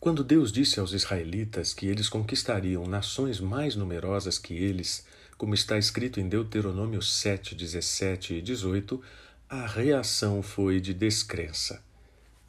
[0.00, 5.04] Quando Deus disse aos israelitas que eles conquistariam nações mais numerosas que eles,
[5.36, 8.98] como está escrito em Deuteronômio 7, 17 e 18,
[9.46, 11.82] a reação foi de descrença.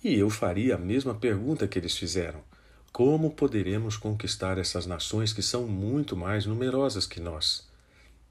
[0.02, 2.42] E eu faria a mesma pergunta que eles fizeram:
[2.94, 7.68] como poderemos conquistar essas nações que são muito mais numerosas que nós?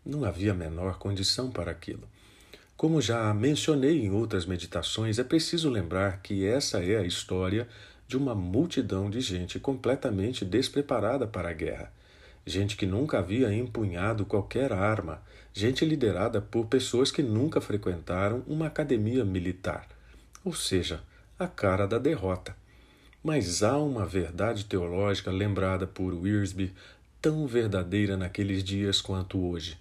[0.02, 2.08] Não havia a menor condição para aquilo.
[2.74, 7.68] Como já mencionei em outras meditações, é preciso lembrar que essa é a história
[8.10, 11.92] de uma multidão de gente completamente despreparada para a guerra.
[12.44, 15.22] Gente que nunca havia empunhado qualquer arma,
[15.54, 19.86] gente liderada por pessoas que nunca frequentaram uma academia militar,
[20.44, 21.00] ou seja,
[21.38, 22.56] a cara da derrota.
[23.22, 26.74] Mas há uma verdade teológica lembrada por Wiersbe
[27.22, 29.78] tão verdadeira naqueles dias quanto hoje.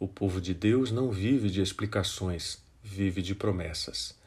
[0.00, 4.17] O povo de Deus não vive de explicações, vive de promessas.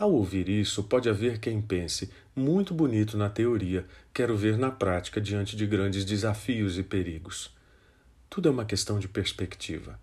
[0.00, 5.20] Ao ouvir isso, pode haver quem pense: muito bonito na teoria, quero ver na prática
[5.20, 7.54] diante de grandes desafios e perigos.
[8.30, 10.00] Tudo é uma questão de perspectiva.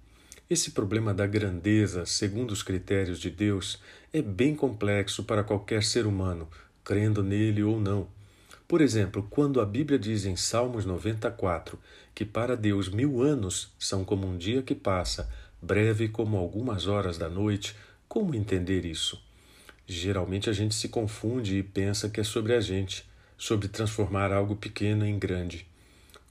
[0.47, 3.81] Esse problema da grandeza, segundo os critérios de Deus,
[4.13, 6.47] é bem complexo para qualquer ser humano,
[6.83, 8.07] crendo nele ou não.
[8.67, 11.79] Por exemplo, quando a Bíblia diz em Salmos 94
[12.13, 15.27] que para Deus mil anos são como um dia que passa,
[15.59, 17.75] breve como algumas horas da noite,
[18.07, 19.25] como entender isso?
[19.89, 23.07] Geralmente a gente se confunde e pensa que é sobre a gente,
[23.37, 25.65] sobre transformar algo pequeno em grande.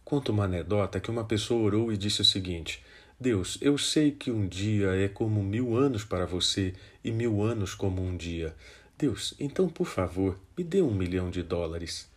[0.05, 2.84] Conto uma anedota que uma pessoa orou e disse o seguinte:
[3.19, 7.75] Deus, eu sei que um dia é como mil anos para você e mil anos
[7.75, 8.55] como um dia.
[8.99, 12.11] Deus, então por favor, me dê um milhão de dólares.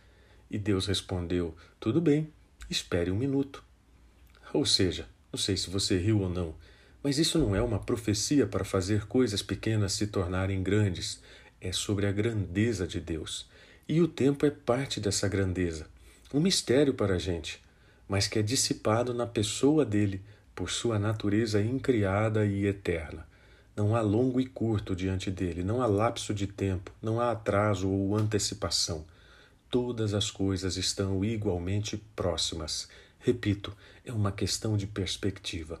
[0.50, 2.28] E Deus respondeu: Tudo bem,
[2.68, 3.64] espere um minuto.
[4.52, 6.54] Ou seja, não sei se você riu ou não,
[7.02, 11.20] mas isso não é uma profecia para fazer coisas pequenas se tornarem grandes.
[11.60, 13.48] É sobre a grandeza de Deus.
[13.88, 15.86] E o tempo é parte dessa grandeza.
[16.32, 17.60] Um mistério para a gente,
[18.08, 20.22] mas que é dissipado na pessoa dele
[20.54, 23.26] por sua natureza incriada e eterna.
[23.74, 27.88] Não há longo e curto diante dele, não há lapso de tempo, não há atraso
[27.88, 29.06] ou antecipação.
[29.70, 32.88] Todas as coisas estão igualmente próximas.
[33.18, 33.74] Repito,
[34.04, 35.80] é uma questão de perspectiva.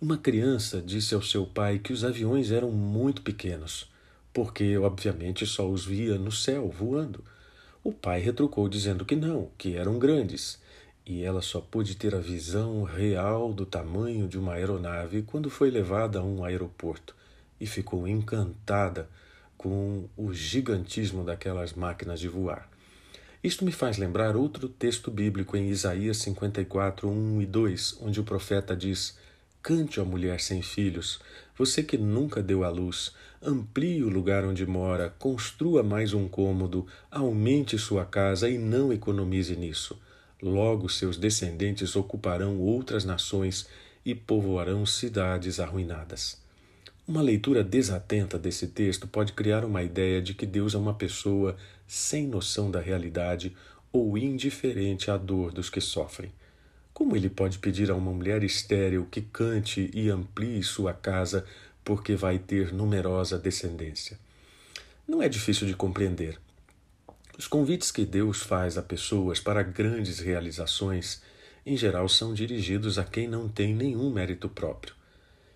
[0.00, 3.90] Uma criança disse ao seu pai que os aviões eram muito pequenos,
[4.32, 7.24] porque, obviamente, só os via no céu voando.
[7.82, 10.60] O pai retrucou dizendo que não, que eram grandes,
[11.04, 15.68] e ela só pôde ter a visão real do tamanho de uma aeronave quando foi
[15.68, 17.16] levada a um aeroporto
[17.60, 19.08] e ficou encantada
[19.56, 22.70] com o gigantismo daquelas máquinas de voar.
[23.42, 28.24] Isto me faz lembrar outro texto bíblico em Isaías 54, 1 e 2, onde o
[28.24, 29.16] profeta diz:
[29.68, 31.20] Cante, ó mulher sem filhos,
[31.54, 33.12] você que nunca deu à luz,
[33.42, 39.54] amplie o lugar onde mora, construa mais um cômodo, aumente sua casa e não economize
[39.54, 40.00] nisso.
[40.40, 43.68] Logo seus descendentes ocuparão outras nações
[44.06, 46.40] e povoarão cidades arruinadas.
[47.06, 51.54] Uma leitura desatenta desse texto pode criar uma ideia de que Deus é uma pessoa
[51.86, 53.54] sem noção da realidade
[53.92, 56.32] ou indiferente à dor dos que sofrem.
[56.98, 61.46] Como ele pode pedir a uma mulher estéril que cante e amplie sua casa
[61.84, 64.18] porque vai ter numerosa descendência?
[65.06, 66.40] Não é difícil de compreender.
[67.38, 71.22] Os convites que Deus faz a pessoas para grandes realizações,
[71.64, 74.92] em geral, são dirigidos a quem não tem nenhum mérito próprio.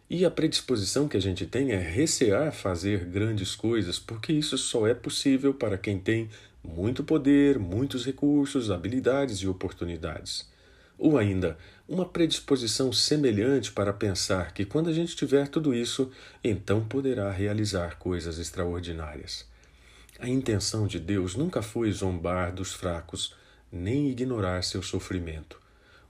[0.08, 4.86] E a predisposição que a gente tem é recear fazer grandes coisas, porque isso só
[4.86, 6.30] é possível para quem tem
[6.62, 10.51] muito poder, muitos recursos, habilidades e oportunidades.
[10.98, 11.58] Ou ainda,
[11.88, 16.10] uma predisposição semelhante para pensar que quando a gente tiver tudo isso,
[16.42, 19.46] então poderá realizar coisas extraordinárias.
[20.18, 23.34] A intenção de Deus nunca foi zombar dos fracos,
[23.70, 25.60] nem ignorar seu sofrimento.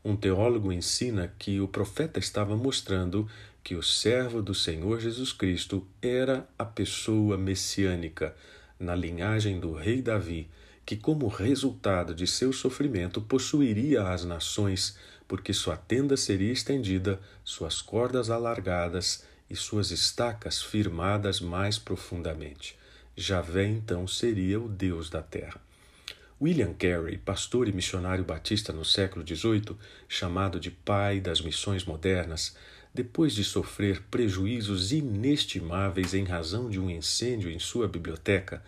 [0.05, 3.29] Um teólogo ensina que o profeta estava mostrando
[3.63, 8.35] que o servo do Senhor Jesus Cristo era a pessoa messiânica,
[8.79, 10.51] na linhagem do rei Davi,
[10.85, 14.97] que, como resultado de seu sofrimento, possuiria as nações,
[15.29, 22.77] porque sua tenda seria estendida, suas cordas alargadas e suas estacas firmadas mais profundamente.
[23.17, 25.61] Javé então seria o Deus da terra.
[26.41, 29.77] William Carey, pastor e missionário batista no século XVIII,
[30.09, 32.57] chamado de pai das missões modernas,
[32.93, 38.63] depois de sofrer prejuízos inestimáveis em razão de um incêndio em sua biblioteca,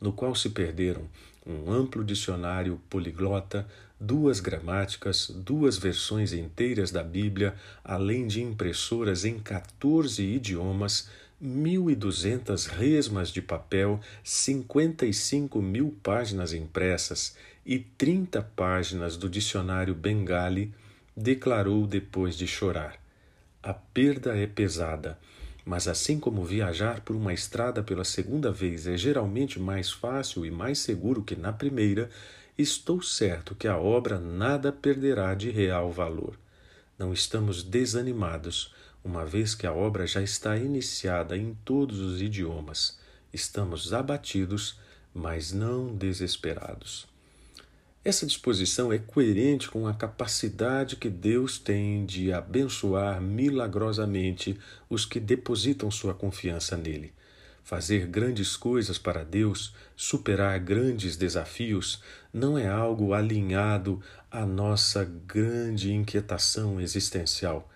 [0.00, 1.08] no qual se perderam
[1.46, 3.66] um amplo dicionário poliglota,
[3.98, 7.54] duas gramáticas, duas versões inteiras da Bíblia,
[7.84, 11.08] além de impressoras em 14 idiomas,
[11.42, 20.72] 1.200 resmas de papel, 55 mil páginas impressas e 30 páginas do dicionário Bengali,
[21.16, 22.96] declarou depois de chorar:
[23.62, 25.18] A perda é pesada,
[25.70, 30.50] mas assim como viajar por uma estrada pela segunda vez é geralmente mais fácil e
[30.50, 32.10] mais seguro que na primeira,
[32.58, 36.36] estou certo que a obra nada perderá de real valor.
[36.98, 38.74] Não estamos desanimados
[39.04, 42.98] uma vez que a obra já está iniciada em todos os idiomas.
[43.32, 44.76] Estamos abatidos,
[45.14, 47.06] mas não desesperados.
[48.04, 54.58] Essa disposição é coerente com a capacidade que Deus tem de abençoar milagrosamente
[54.88, 57.12] os que depositam sua confiança nele.
[57.62, 62.02] Fazer grandes coisas para Deus, superar grandes desafios,
[62.32, 64.00] não é algo alinhado
[64.30, 67.70] à nossa grande inquietação existencial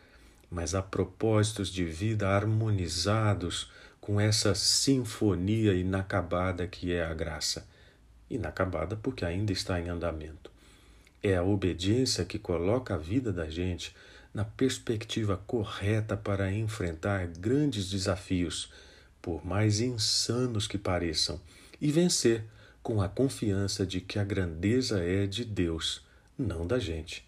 [0.55, 7.67] mas há propósitos de vida harmonizados com essa sinfonia inacabada que é a graça.
[8.35, 10.51] Inacabada porque ainda está em andamento.
[11.23, 13.95] É a obediência que coloca a vida da gente
[14.35, 18.73] na perspectiva correta para enfrentar grandes desafios,
[19.23, 21.41] por mais insanos que pareçam,
[21.81, 22.45] e vencer
[22.83, 26.05] com a confiança de que a grandeza é de Deus,
[26.37, 27.25] não da gente.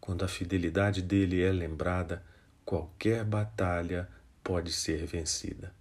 [0.00, 2.22] Quando a fidelidade dele é lembrada,
[2.64, 4.06] qualquer batalha
[4.42, 5.72] pode ser vencida.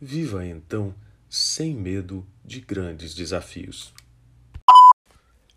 [0.00, 0.92] Viva então
[1.34, 3.92] sem medo de grandes desafios.